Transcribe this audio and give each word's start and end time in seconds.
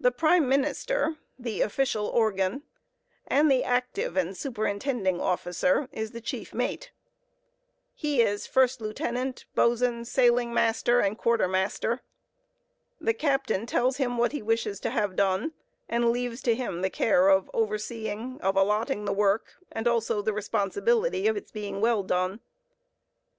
The 0.00 0.10
prime 0.10 0.48
minister, 0.48 1.16
the 1.38 1.60
official 1.60 2.06
organ, 2.06 2.62
and 3.26 3.50
the 3.50 3.62
active 3.62 4.16
and 4.16 4.34
superintending 4.34 5.20
officer, 5.20 5.86
is 5.92 6.12
the 6.12 6.22
chief 6.22 6.54
mate. 6.54 6.92
He 7.92 8.22
is 8.22 8.46
first 8.46 8.80
lieutenant, 8.80 9.44
boatswain, 9.54 10.06
sailing 10.06 10.54
master, 10.54 11.00
and 11.00 11.18
quartermaster. 11.18 12.00
The 13.02 13.12
captain 13.12 13.66
tells 13.66 13.98
him 13.98 14.16
what 14.16 14.32
he 14.32 14.40
wishes 14.40 14.80
to 14.80 14.88
have 14.88 15.14
done, 15.14 15.52
and 15.90 16.10
leaves 16.10 16.40
to 16.44 16.54
him 16.54 16.80
the 16.80 16.88
care 16.88 17.28
of 17.28 17.50
overseeing, 17.52 18.40
of 18.40 18.56
allotting 18.56 19.04
the 19.04 19.12
work, 19.12 19.56
and 19.70 19.86
also 19.86 20.22
the 20.22 20.32
responsibility 20.32 21.26
of 21.26 21.36
its 21.36 21.50
being 21.52 21.82
well 21.82 22.02
done. 22.02 22.40